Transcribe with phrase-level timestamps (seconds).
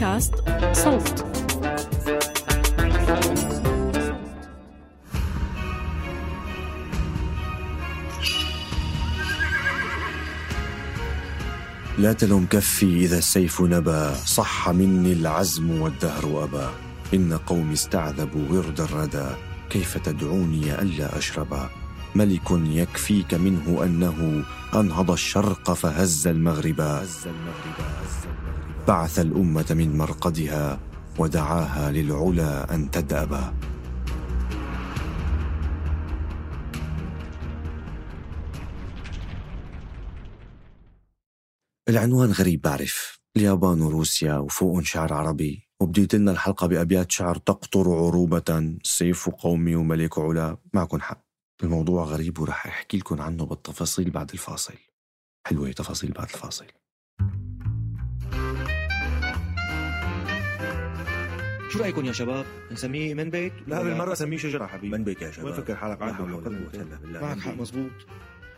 [0.00, 0.34] بودكاست
[0.72, 1.24] صوت.
[11.98, 16.66] لا تلوم كفي إذا السيف نبى صح مني العزم والدهر أبى
[17.14, 19.28] إن قومي استعذبوا ورد الردى.
[19.70, 21.70] كيف تدعوني ألا أشربا؟
[22.14, 24.44] ملك يكفيك منه أنه
[24.74, 27.04] أنهض الشرق فهز المغرب.
[28.88, 30.80] بعث الأمة من مرقدها
[31.18, 33.54] ودعاها للعلا أن تدأبا
[41.88, 43.20] العنوان غريب بعرف.
[43.36, 45.68] اليابان وروسيا وفوقهم شعر عربي.
[45.80, 48.78] وبديت لنا الحلقة بأبيات شعر تقطر عروبة.
[48.82, 50.56] سيف قومي وملك علا.
[50.74, 51.29] معكم حق.
[51.62, 54.74] الموضوع غريب ورح أحكي لكم عنه بالتفاصيل بعد الفاصل
[55.46, 56.66] حلوة تفاصيل بعد الفاصل
[61.70, 65.30] شو رأيكم يا شباب؟ نسميه من بيت؟ لا بالمرة سميه شجرة حبيبي من بيت يا
[65.30, 66.48] شباب وين فكر حالك معك لا حول حق ولا.
[66.48, 67.90] إلا بالله معك حق مزبوط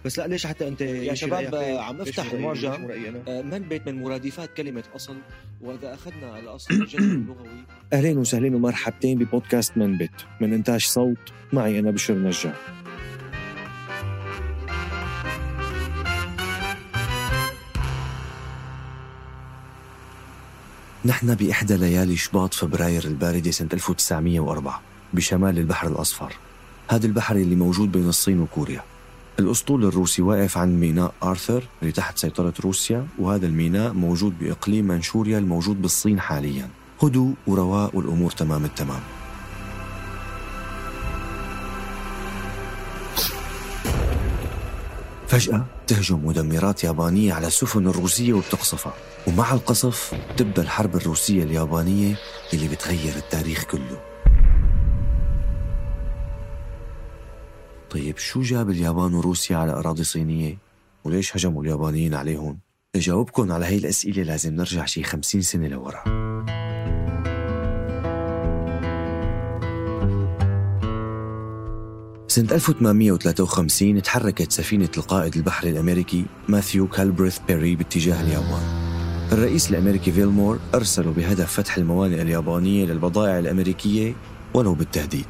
[0.04, 2.76] بس لا ليش حتى أنت يا شباب، رأيك؟ عم أفتح؟ المعجم.
[2.76, 5.16] شو رأيي أنا؟ آه، من بيت من مرادفات كلمة أصل
[5.60, 11.78] وإذا أخذنا الأصل الجذري اللغوي أهلين وسهلين ومرحبتين ببودكاست من بيت من إنتاج صوت معي
[11.78, 12.81] أنا بشر نجار
[21.04, 24.82] نحن بإحدى ليالي شباط فبراير الباردة سنة 1904
[25.14, 26.32] بشمال البحر الأصفر.
[26.88, 28.82] هذا البحر اللي موجود بين الصين وكوريا.
[29.38, 35.38] الأسطول الروسي واقف عند ميناء آرثر اللي تحت سيطرة روسيا وهذا الميناء موجود بإقليم منشوريا
[35.38, 36.68] الموجود بالصين حاليا.
[37.02, 39.00] هدوء ورواء والأمور تمام التمام
[45.32, 48.94] فجأة تهجم مدمرات يابانية على السفن الروسية وبتقصفها
[49.26, 52.18] ومع القصف تبدأ الحرب الروسية اليابانية
[52.52, 54.00] اللي بتغير التاريخ كله
[57.90, 60.58] طيب شو جاب اليابان وروسيا على أراضي صينية؟
[61.04, 62.58] وليش هجموا اليابانيين عليهم؟
[62.94, 66.31] لجاوبكم على هي الأسئلة لازم نرجع شي خمسين سنة لورا
[72.32, 78.62] سنة 1853 تحركت سفينة القائد البحري الأمريكي ماثيو كالبريث بيري باتجاه اليابان.
[79.32, 84.14] الرئيس الأمريكي فيلمور أرسله بهدف فتح الموانئ اليابانية للبضائع الأمريكية
[84.54, 85.26] ولو بالتهديد.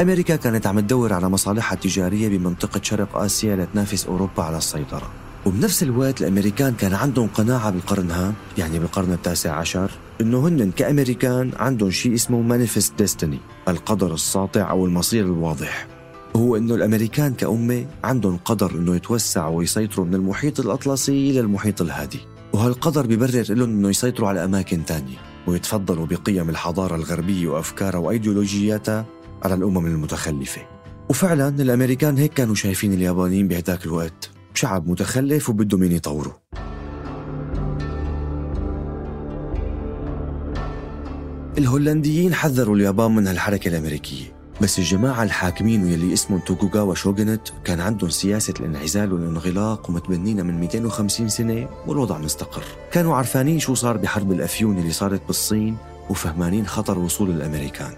[0.00, 5.10] أمريكا كانت عم تدور على مصالحها التجارية بمنطقة شرق آسيا لتنافس أوروبا على السيطرة.
[5.46, 9.90] وبنفس الوقت الأمريكان كان عندهم قناعة بالقرن هذا يعني بالقرن التاسع عشر
[10.20, 15.97] إنه هن كأمريكان عندهم شيء اسمه مانيفست ديستني القدر الساطع أو المصير الواضح.
[16.38, 22.20] هو إنه الأمريكان كأمة عندهم قدر إنه يتوسعوا ويسيطروا من المحيط الأطلسي إلى المحيط الهادي.
[22.52, 25.16] وهالقدر ببرر لهم إنه يسيطروا على أماكن تانية
[25.46, 29.06] ويتفضلوا بقيم الحضارة الغربية وأفكارها وأيديولوجياتها
[29.42, 30.60] على الأمم المتخلفة.
[31.10, 36.38] وفعلا الأمريكان هيك كانوا شايفين اليابانيين بهداك الوقت شعب متخلف وبده مين يطوره
[41.58, 44.37] الهولنديين حذروا اليابان من هالحركة الأمريكية.
[44.60, 51.28] بس الجماعة الحاكمين واللي اسمهم توكوغاوا شوغنت كان عندهم سياسة الانعزال والانغلاق ومتبنينا من 250
[51.28, 52.62] سنة والوضع مستقر.
[52.92, 55.76] كانوا عارفانين شو صار بحرب الأفيون اللي صارت بالصين
[56.10, 57.92] وفهمانين خطر وصول الأمريكان.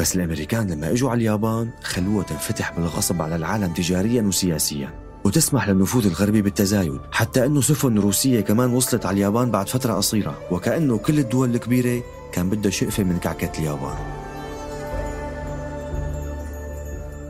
[0.00, 4.94] بس الأمريكان لما إجوا على اليابان خلوها تنفتح بالغصب على العالم تجاريا وسياسيا.
[5.24, 10.38] وتسمح للنفوذ الغربي بالتزايد حتى أنه سفن روسية كمان وصلت على اليابان بعد فترة قصيرة.
[10.50, 12.02] وكأنه كل الدول الكبيرة
[12.32, 14.27] كان بدها شقفة من كعكة اليابان.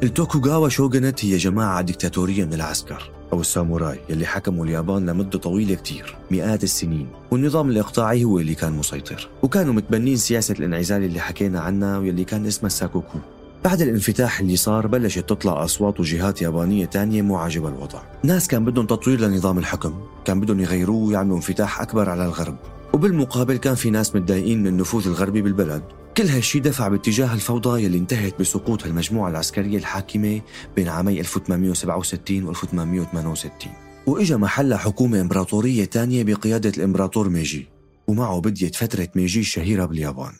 [0.03, 6.17] التوكوغاوا شوغنت هي جماعة ديكتاتورية من العسكر أو الساموراي يلي حكموا اليابان لمدة طويلة كتير
[6.31, 7.09] مئات السنين.
[7.31, 9.29] والنظام الإقطاعي هو اللي كان مسيطر.
[9.43, 13.19] وكانوا متبنين سياسة الانعزال اللي حكينا عنها واللي كان اسمها الساكوكو
[13.65, 18.00] بعد الانفتاح اللي صار بلشت تطلع أصوات وجهات يابانية تانية مو عاجبة الوضع.
[18.23, 22.56] ناس كان بدهم تطوير لنظام الحكم كان بدهم يغيروه ويعملوا انفتاح أكبر على الغرب.
[22.93, 25.83] وبالمقابل كان في ناس متضايقين من النفوذ الغربي بالبلد.
[26.19, 30.41] كل هالشي دفع باتجاه الفوضى يلي انتهت بسقوط المجموعة العسكرية الحاكمة
[30.76, 33.73] بين عامي 1867 و 1868
[34.06, 37.69] وإجا محلها حكومة إمبراطورية تانية بقيادة الإمبراطور ميجي.
[38.09, 40.32] ومعه بديت فترة ميجي الشهيرة باليابان.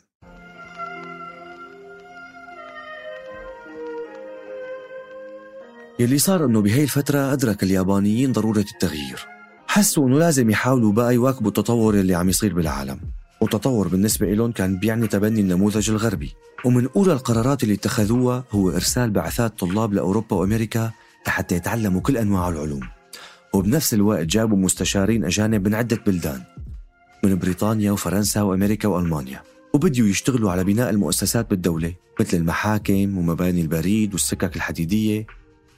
[5.99, 9.27] يلي صار إنه بهي الفترة أدرك اليابانيين ضرورة التغيير.
[9.67, 12.99] حسوا إنه لازم يحاولوا بقى يواكبوا التطور اللي عم يصير بالعالم.
[13.41, 16.33] والتطور بالنسبة لهم كان بيعني تبني النموذج الغربي.
[16.65, 20.91] ومن أولى القرارات اللي اتخذوها هو إرسال بعثات طلاب لأوروبا وأمريكا
[21.27, 22.87] لحتى يتعلموا كل أنواع العلوم.
[23.53, 26.41] وبنفس الوقت جابوا مستشارين أجانب من عدة بلدان
[27.23, 29.41] من بريطانيا وفرنسا وأمريكا وألمانيا.
[29.73, 35.27] وبديوا يشتغلوا على بناء المؤسسات بالدولة مثل المحاكم ومباني البريد والسكك الحديدية.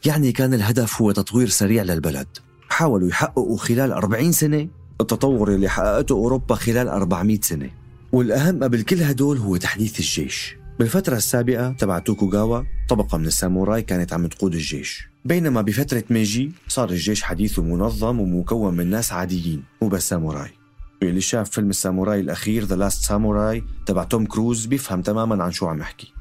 [0.05, 2.27] يعني كان الهدف هو تطوير سريع للبلد.
[2.69, 4.67] حاولوا يحققوا خلال 40 سنة
[5.01, 7.69] التطور اللي حققته أوروبا خلال 400 سنة.
[8.11, 10.55] والأهم قبل كل هدول هو تحديث الجيش.
[10.79, 15.07] بالفترة السابقة تبع توكوغاوا طبقة من الساموراي كانت عم تقود الجيش.
[15.25, 20.49] بينما بفترة ميجي صار الجيش حديث ومنظم ومكون من ناس عاديين مو بس ساموراي.
[21.01, 25.67] واللي شاف فيلم الساموراي الأخير The Last Samurai تبع توم كروز بيفهم تماما عن شو
[25.67, 26.13] عم يحكي.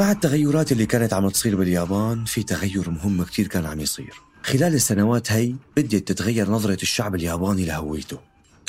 [0.00, 4.14] مع التغيرات اللي كانت عم تصير باليابان في تغير مهم كتير كان عم يصير.
[4.42, 8.18] خلال السنوات هي بدت تتغير نظرة الشعب الياباني لهويته.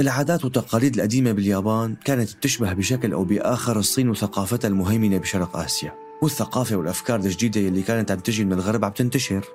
[0.02, 5.94] العادات والتقاليد القديمة باليابان كانت بتشبه بشكل أو بآخر الصين وثقافتها المهيمنة بشرق آسيا.
[6.22, 9.46] والثقافة والأفكار الجديدة اللي كانت عم تجي من الغرب عم تنتشر.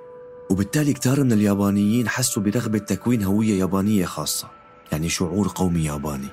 [0.49, 4.47] وبالتالي كتار من اليابانيين حسوا برغبة تكوين هوية يابانية خاصة
[4.91, 6.27] يعني شعور قومي ياباني.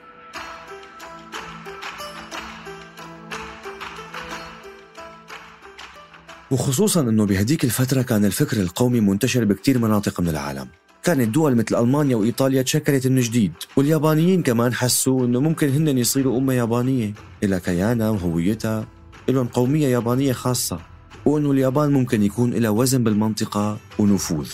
[6.55, 10.69] وخصوصا إنه بهديك الفترة كان الفكر القومي منتشر بكتير مناطق من العالم.
[11.03, 16.39] كانت دول مثل ألمانيا وإيطاليا تشكلت من جديد واليابانيين كمان حسوا أنه ممكن هن يصيروا
[16.39, 17.13] أمة يابانية.
[17.43, 18.87] إلى كيانها وهويتها
[19.29, 20.79] لهم قومية يابانية خاصة
[21.27, 24.51] وأنه اليابان ممكن يكون لها وزن بالمنطقة ونفوذ.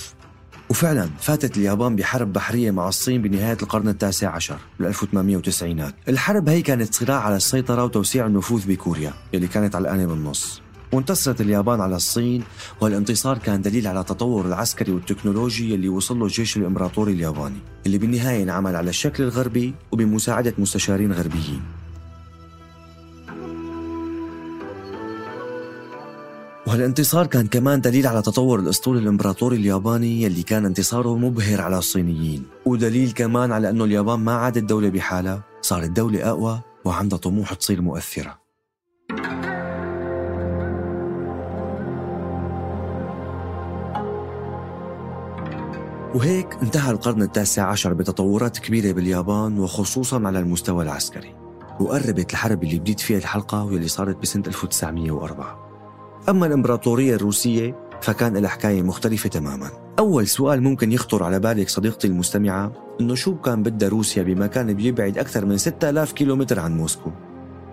[0.71, 6.63] وفعلا فاتت اليابان بحرب بحرية مع الصين بنهاية القرن التاسع عشر بال 1890 الحرب هي
[6.63, 12.43] كانت صراع على السيطرة وتوسيع النفوذ بكوريا يلي كانت علقانة بالنص وانتصرت اليابان على الصين
[12.81, 18.43] والانتصار كان دليل على التطور العسكري والتكنولوجي اللي وصل له الجيش الإمبراطوري الياباني اللي بالنهاية
[18.43, 21.63] انعمل على الشكل الغربي وبمساعدة مستشارين غربيين.
[26.67, 32.43] وهالانتصار كان كمان دليل على تطور الأسطول الإمبراطوري الياباني يلي كان انتصاره مبهر على الصينيين.
[32.67, 37.83] ودليل كمان على أنه اليابان ما عادت دولة بحالها صارت دولة أقوى وعندها طموح تصير
[37.83, 38.40] مؤثرة.
[46.15, 51.35] وهيك انتهى القرن التاسع عشر بتطورات كبيرة باليابان وخصوصا على المستوى العسكري
[51.81, 55.71] وقربت الحرب اللي بديت فيها الحلقة واللي صارت بسنة 1904
[56.29, 59.71] أما الإمبراطورية الروسية فكان لها حكاية مختلفة تماما.
[59.99, 65.19] أول سؤال ممكن يخطر على بالك صديقتي المستمعة إنه شو كان بدها روسيا بمكان بيبعد
[65.19, 67.11] أكثر من 6000 كيلومتر عن موسكو؟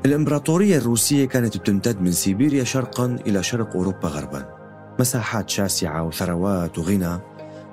[0.05, 4.45] الإمبراطورية الروسية كانت بتمتد من سيبيريا شرقا إلى شرق أوروبا غربا.
[4.99, 7.19] مساحات شاسعة وثروات وغنى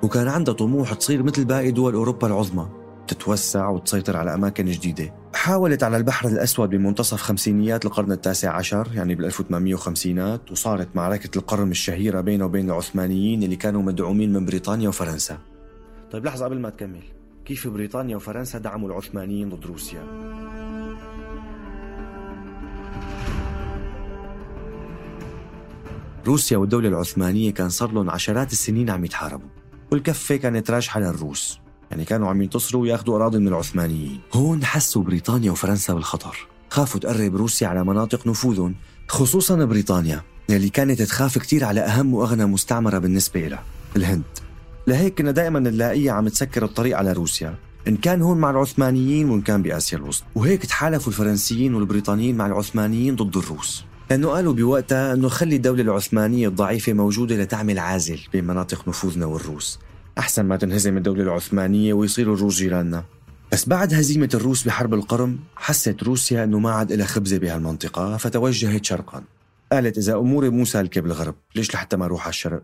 [0.05, 2.67] وكان عندها طموح تصير مثل باقي دول أوروبا العظمى.
[3.07, 5.13] تتوسع وتسيطر على أماكن جديدة.
[5.33, 11.71] حاولت على البحر الأسود بمنتصف خمسينيات القرن التاسع عشر يعني بال 1850 وصارت معركة القرم
[11.71, 15.37] الشهيرة بينه وبين العثمانيين اللي كانوا مدعومين من بريطانيا وفرنسا.
[16.11, 17.03] طيب لحظة قبل ما تكمل.
[17.45, 20.03] كيف بريطانيا وفرنسا دعموا العثمانيين ضد روسيا؟
[26.27, 29.49] روسيا والدولة العثمانية كان صار لهم عشرات السنين عم يتحاربوا.
[29.91, 31.59] والكفة كانت راجحة للروس.
[31.91, 34.19] يعني كانوا عم ينتصروا وياخذوا أراضي من العثمانيين.
[34.33, 36.47] هون حسوا بريطانيا وفرنسا بالخطر.
[36.69, 38.75] خافوا تقرب روسيا على مناطق نفوذهم
[39.07, 43.63] خصوصا بريطانيا يلي كانت تخاف كتير على أهم وأغنى مستعمرة بالنسبة لها
[43.95, 44.23] الهند.
[44.87, 47.55] لهيك كنا دائما نلاقيها عم تسكر الطريق على روسيا
[47.87, 50.25] إن كان هون مع العثمانيين وإن كان بآسيا الوسطى.
[50.35, 53.85] وهيك تحالفوا الفرنسيين والبريطانيين مع العثمانيين ضد الروس.
[54.09, 59.79] لأنه قالوا بوقتها أنه خلي الدولة العثمانية الضعيفة موجودة لتعمل عازل بين مناطق نفوذنا والروس.
[60.17, 63.03] أحسن ما تنهزم الدولة العثمانية ويصيروا الروس جيراننا.
[63.51, 68.85] بس بعد هزيمة الروس بحرب القرم حست روسيا أنه ما عاد لها خبزة بهالمنطقة فتوجهت
[68.85, 69.23] شرقا.
[69.71, 72.63] قالت إذا أموري مو سالكة بالغرب ليش لحتى ما أروح على الشرق؟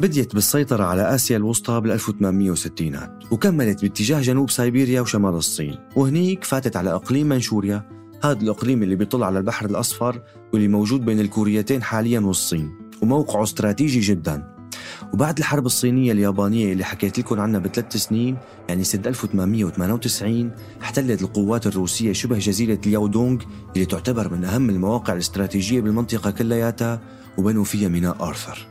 [0.00, 5.78] بديت بالسيطرة على آسيا الوسطى بال 1860 وكملت باتجاه جنوب سيبيريا وشمال الصين.
[5.96, 11.20] وهنيك فاتت على إقليم منشوريا هذا الإقليم اللي بيطل على البحر الأصفر واللي موجود بين
[11.20, 12.70] الكوريتين حاليا والصين
[13.02, 14.56] وموقعه استراتيجي جدا.
[15.14, 18.36] وبعد الحرب الصينية اليابانية اللي حكيت لكم عنها بثلاث سنين
[18.68, 20.50] يعني سنة 1898
[20.82, 23.42] احتلت القوات الروسية شبه جزيرة الياودونغ
[23.74, 27.00] اللي تعتبر من أهم المواقع الاستراتيجية بالمنطقة كلياتها
[27.38, 28.66] وبنوا فيها ميناء آرثر.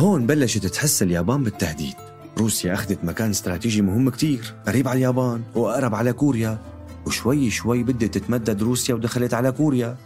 [0.00, 1.94] هون بلشت تحس اليابان بالتهديد.
[2.38, 6.58] روسيا أخذت مكان استراتيجي مهم كتير قريب على اليابان وأقرب على كوريا.
[7.06, 9.96] وشوي شوي بدت تتمدد روسيا ودخلت على كوريا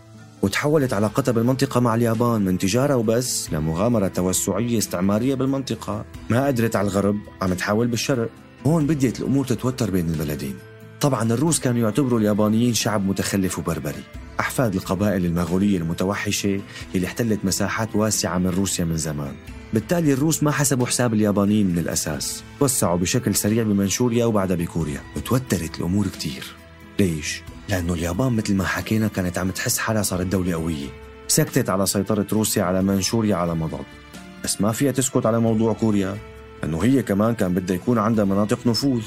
[0.43, 6.05] وتحولت علاقتها بالمنطقة مع اليابان من تجارة وبس لمغامرة توسعية استعمارية بالمنطقة.
[6.31, 8.31] ما قدرت على الغرب عم تحاول بالشرق.
[8.67, 10.55] هون بديت الأمور تتوتر بين البلدين.
[11.01, 14.03] طبعا الروس كانوا يعتبروا اليابانيين شعب متخلف وبربري.
[14.41, 16.61] أحفاد القبائل المغولية المتوحشة
[16.95, 19.33] اللي احتلت مساحات واسعة من روسيا من زمان.
[19.75, 22.43] بالتالي الروس ما حسبوا حساب اليابانيين من الأساس.
[22.61, 25.01] توسعوا بشكل سريع بمنشوريا وبعدها بكوريا.
[25.17, 26.64] وتوترت الأمور كتير.
[27.01, 30.87] ليش؟ لأنه اليابان مثل ما حكينا كانت عم تحس حالها صارت دولة قوية.
[31.29, 33.85] سكتت على سيطرة روسيا على منشوريا على مضض.
[34.45, 36.19] بس ما فيها تسكت على موضوع كوريا
[36.63, 39.03] لأنه هي كمان كان بدها يكون عندها مناطق نفوذ.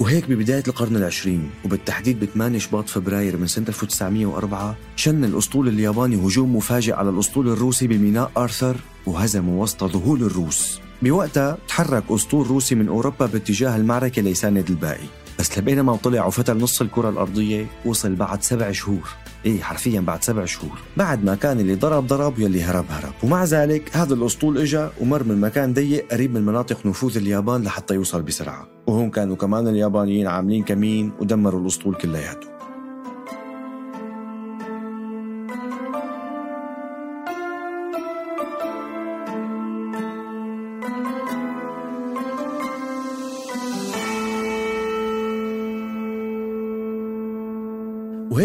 [0.00, 6.16] وهيك ببداية القرن العشرين وبالتحديد ب 8 شباط فبراير من سنة 1904 شن الأسطول الياباني
[6.16, 10.80] هجوم مفاجئ على الأسطول الروسي بميناء آرثر وهزموا وسط ذهول الروس.
[11.02, 15.06] بوقتها تحرك أسطول روسي من أوروبا باتجاه المعركة ليساند الباقي
[15.40, 19.08] بس لبينما طلع وفتل نص الكرة الأرضية وصل بعد سبع شهور.
[19.46, 20.78] إيه حرفيا بعد سبع شهور.
[20.96, 23.12] بعد ما كان اللي ضرب ضرب واللي هرب هرب.
[23.22, 27.94] ومع ذلك هذا الأسطول إجا ومر من مكان ضيق قريب من مناطق نفوذ اليابان لحتى
[27.94, 28.68] يوصل بسرعة.
[28.86, 32.59] وهون كانوا كمان اليابانيين عاملين كمين ودمروا الأسطول كلياته.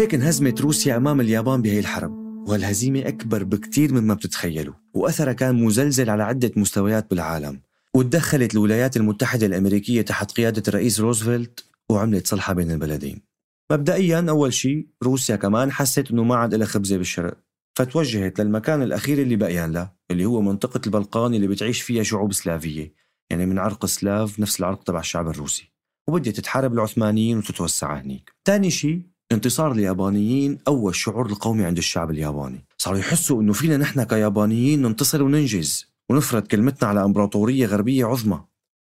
[0.06, 2.12] وهيك انهزمت روسيا أمام اليابان بهي الحرب
[2.48, 7.60] وهالهزيمة أكبر بكتير مما بتتخيلوا وأثرها كان مزلزل على عدة مستويات بالعالم
[7.94, 13.22] وتدخلت الولايات المتحدة الأمريكية تحت قيادة الرئيس روزفلت وعملت صلحة بين البلدين.
[13.72, 17.38] مبدئيا أول شيء روسيا كمان حست أنه ما عاد لها خبزة بالشرق
[17.74, 22.94] فتوجهت للمكان الأخير اللي بقيان له اللي هو منطقة البلقان اللي بتعيش فيها شعوب سلافية
[23.30, 25.72] يعني من عرق سلاف نفس العرق تبع الشعب الروسي
[26.08, 28.32] وبدت تحارب العثمانيين وتتوسع هنيك.
[28.44, 32.64] تاني شيء انتصار اليابانيين أول شعور القومي عند الشعب الياباني.
[32.78, 38.40] صاروا يحسوا أنه فينا نحن كيابانيين ننتصر وننجز ونفرض كلمتنا على إمبراطورية غربية عظمى.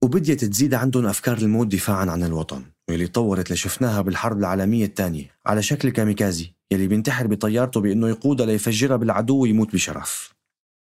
[0.05, 5.63] وبديت تزيد عندهم أفكار الموت دفاعا عن الوطن واللي طورت لشفناها بالحرب العالمية الثانية على
[5.63, 10.35] شكل كاميكازي يلي بينتحر بطيارته بأنه يقودها ليفجرها بالعدو ويموت بشرف.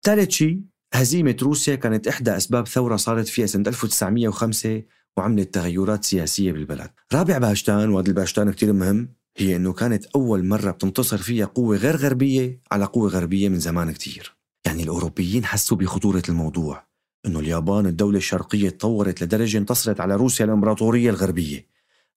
[0.06, 0.62] ثالث شيء
[0.94, 4.84] هزيمة روسيا كانت إحدى أسباب ثورة صارت فيها سنة 1905
[5.18, 6.90] وعملت تغيرات سياسية بالبلد.
[7.14, 11.96] رابع باشتان وهذا الباشتان كتير مهم هي أنه كانت أول مرة بتنتصر فيها قوة غير
[11.96, 14.36] غربية على قوة غربية من زمان كتير.
[14.66, 16.88] يعني الأوروبيين حسوا بخطورة الموضوع
[17.26, 21.68] أنه اليابان الدولة الشرقية تطورت لدرجة انتصرت على روسيا الإمبراطورية الغربية.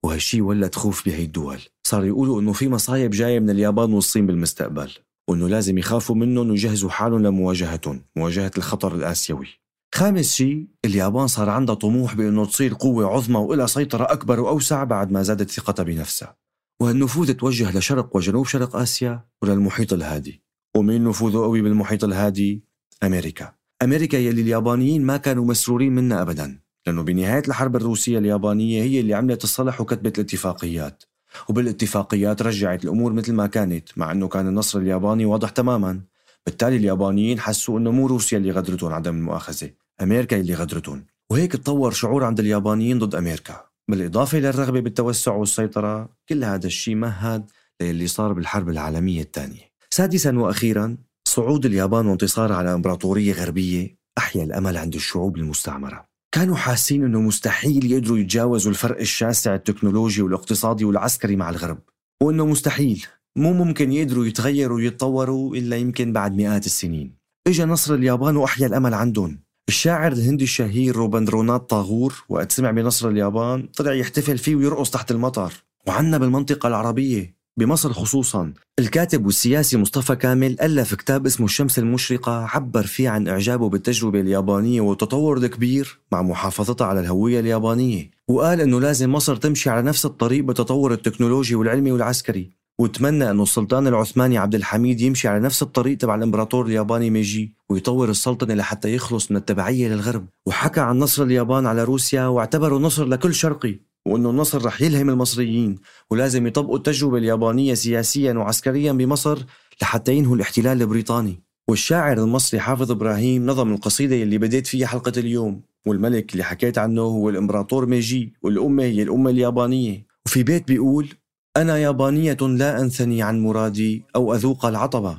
[0.02, 1.58] وهالشي ولد خوف بهي الدول.
[1.86, 4.90] صار يقولوا أنه في مصايب جاية من اليابان والصين بالمستقبل
[5.28, 9.48] وأنه لازم يخافوا منهم ويجهزوا حالهم لمواجهتهم مواجهة الخطر الآسيوي.
[9.94, 15.10] خامس شيء اليابان صار عندها طموح بأنه تصير قوة عظمى وإلها سيطرة أكبر وأوسع بعد
[15.10, 16.47] ما زادت ثقتها بنفسها.
[16.80, 20.42] وهالنفوذ توجه لشرق وجنوب شرق آسيا وللمحيط الهادي.
[20.76, 22.62] ومين نفوذه قوي بالمحيط الهادي؟
[23.02, 23.52] أمريكا.
[23.82, 29.14] أمريكا يلي اليابانيين ما كانوا مسرورين منها أبدا لأنه بنهاية الحرب الروسية اليابانية هي اللي
[29.14, 31.02] عملت الصلح وكتبت الاتفاقيات.
[31.48, 36.00] وبالاتفاقيات رجعت الأمور مثل ما كانت مع أنه كان النصر الياباني واضح تماما.
[36.46, 39.70] بالتالي اليابانيين حسوا أنه مو روسيا اللي غدرتهم عدم المؤاخذة
[40.02, 41.04] أمريكا اللي غدرتهم.
[41.30, 43.67] وهيك تطور شعور عند اليابانيين ضد أمريكا.
[43.88, 47.50] بالإضافة للرغبة بالتوسع والسيطرة كل هذا الشيء مهد
[47.82, 49.72] للي صار بالحرب العالمية الثانية.
[49.90, 50.96] سادسا وأخيرا
[51.28, 56.08] صعود اليابان وانتصارها على إمبراطورية غربية أحيا الأمل عند الشعوب المستعمرة.
[56.34, 61.78] كانوا حاسين أنه مستحيل يقدروا يتجاوزوا الفرق الشاسع التكنولوجي والاقتصادي والعسكري مع الغرب
[62.22, 63.06] وأنه مستحيل.
[63.36, 67.18] مو ممكن يقدروا يتغيروا ويتطوروا إلا يمكن بعد مئات السنين.
[67.46, 69.47] إجا نصر اليابان وأحيا الأمل عندهم.
[69.68, 75.52] الشاعر الهندي الشهير روبندرونات طاغور وقت سمع بنصر اليابان طلع يحتفل فيه ويرقص تحت المطر.
[75.86, 78.52] وعنا بالمنطقة العربية بمصر خصوصا.
[78.78, 84.80] الكاتب والسياسي مصطفى كامل ألف كتاب اسمه الشمس المشرقة عبر فيه عن إعجابه بالتجربة اليابانية
[84.80, 88.10] والتطور الكبير مع محافظتها على الهوية اليابانية.
[88.28, 92.50] وقال أنه لازم مصر تمشي على نفس الطريق بتطور التكنولوجي والعلمي والعسكري.
[92.78, 97.57] وتمنى أنه السلطان العثماني عبد الحميد يمشي على نفس الطريق تبع الإمبراطور الياباني ميجي.
[97.70, 100.26] ويطور السلطنة لحتى يخلص من التبعية للغرب.
[100.46, 105.78] وحكى عن نصر اليابان على روسيا واعتبره نصر لكل شرقي وأنه النصر رح يلهم المصريين.
[106.10, 109.38] ولازم يطبقوا التجربة اليابانية سياسيا وعسكريا بمصر
[109.82, 111.42] لحتى ينهوا الاحتلال البريطاني.
[111.68, 115.62] والشاعر المصري حافظ إبراهيم نظم القصيدة اللي بديت فيها حلقة اليوم.
[115.86, 120.06] والملك اللي حكيت عنه هو الإمبراطور ميجي والأمة هي الأمة اليابانية.
[120.26, 121.08] وفي بيت بيقول
[121.56, 125.18] أنا يابانية لا أنثني عن مرادي أو أذوق العطبة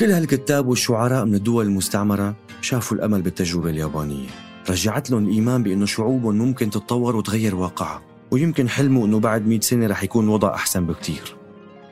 [0.00, 4.28] كل هالكتاب والشعراء من الدول المستعمرة شافوا الأمل بالتجربة اليابانية.
[4.70, 9.86] رجعت لهم الإيمان بأنه شعوبهم ممكن تتطور وتغير واقعها ويمكن حلموا أنه بعد 100 سنة
[9.86, 11.36] رح يكون الوضع أحسن بكتير.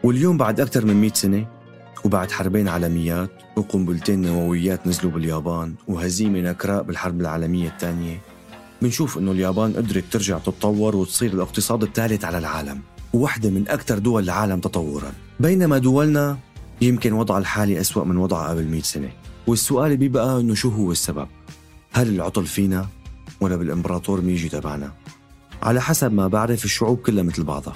[0.05, 1.47] واليوم بعد أكثر من 100 سنة
[2.05, 8.21] وبعد حربين عالميات وقنبلتين نوويات نزلوا باليابان وهزيمة نكراء بالحرب العالمية الثانية
[8.83, 12.81] بنشوف إنه اليابان قدرت ترجع تتطور وتصير الاقتصاد الثالث على العالم
[13.13, 15.13] وواحدة من أكثر دول العالم تطورا.
[15.41, 16.39] بينما دولنا
[16.81, 19.11] يمكن وضع الحالي أسوأ من وضعها قبل 100 سنة.
[19.47, 21.29] والسؤال بيبقى إنه شو هو السبب؟
[21.93, 22.87] هل العطل فينا
[23.41, 24.93] ولا بالإمبراطور ميجي تبعنا؟
[25.63, 27.75] على حسب ما بعرف الشعوب كلها مثل بعضها.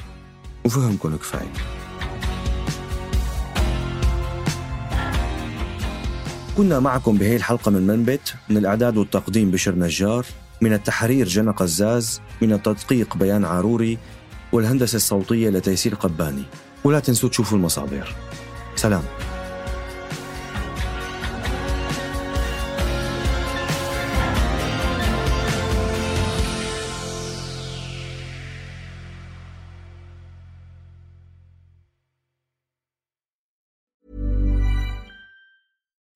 [0.64, 1.52] وفهمكم كفاية.
[6.56, 10.26] كنا معكم بهي الحلقة من منبت من الإعداد والتقديم بشر نجار
[10.60, 13.98] من التحرير جنى قزاز من التدقيق بيان عاروري
[14.52, 16.42] والهندسة الصوتية لتيسير قباني.
[16.84, 18.14] ولا تنسوا تشوفوا المصادر.
[18.82, 19.31] 漂亮。